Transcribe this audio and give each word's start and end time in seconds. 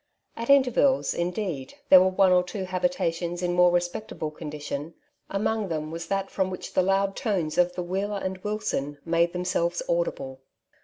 At 0.35 0.49
intervals, 0.49 1.13
indeed, 1.13 1.75
there 1.89 2.01
were 2.01 2.07
one 2.07 2.31
or 2.31 2.41
two 2.41 2.63
habitations 2.63 3.43
in 3.43 3.53
more 3.53 3.69
respectable 3.69 4.31
condition; 4.31 4.95
among 5.29 5.67
them 5.67 5.91
was 5.91 6.07
that 6.07 6.31
from 6.31 6.49
which 6.49 6.73
the 6.73 6.81
loud 6.81 7.15
tones 7.15 7.55
of 7.59 7.75
the 7.75 7.83
"Wheeler 7.83 8.17
and 8.17 8.39
Wilson" 8.39 8.97
made 9.05 9.31
themselves 9.31 9.79
audible. 9.87 10.41